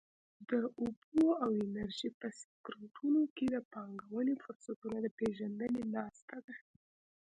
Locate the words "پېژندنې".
5.17-5.81